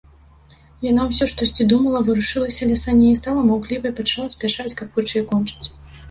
Яна 0.91 1.01
ўсё 1.09 1.25
штосьці 1.31 1.65
думала, 1.73 1.99
варушылася 2.07 2.69
ля 2.69 2.77
саней, 2.83 3.13
стала 3.19 3.43
маўклівай, 3.49 3.93
пачала 3.99 4.31
спяшаць, 4.35 4.73
каб 4.79 4.89
хутчэй 4.97 5.23
кончыць. 5.33 5.67